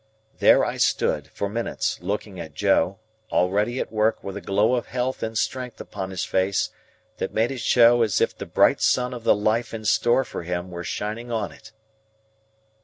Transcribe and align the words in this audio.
There 0.39 0.65
I 0.65 0.77
stood, 0.77 1.27
for 1.27 1.47
minutes, 1.47 1.99
looking 2.01 2.39
at 2.39 2.55
Joe, 2.55 2.97
already 3.31 3.79
at 3.79 3.91
work 3.91 4.23
with 4.23 4.35
a 4.35 4.41
glow 4.41 4.73
of 4.73 4.87
health 4.87 5.21
and 5.21 5.37
strength 5.37 5.79
upon 5.79 6.09
his 6.09 6.23
face 6.23 6.71
that 7.17 7.35
made 7.35 7.51
it 7.51 7.59
show 7.59 8.01
as 8.01 8.19
if 8.19 8.35
the 8.35 8.47
bright 8.47 8.81
sun 8.81 9.13
of 9.13 9.23
the 9.23 9.35
life 9.35 9.75
in 9.75 9.85
store 9.85 10.23
for 10.23 10.41
him 10.41 10.71
were 10.71 10.83
shining 10.83 11.31
on 11.31 11.51
it. 11.51 11.71